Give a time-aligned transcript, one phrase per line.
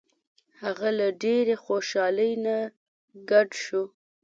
[0.61, 2.55] هغه له ډیرې خوشحالۍ نه
[3.29, 3.83] ګډ شو.